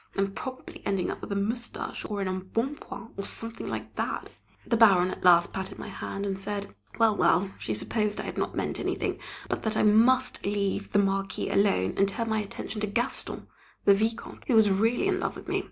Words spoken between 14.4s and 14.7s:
who